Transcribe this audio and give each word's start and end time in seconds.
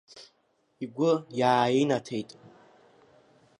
Игәы 0.83 1.11
иааинаҭеит… 1.39 2.29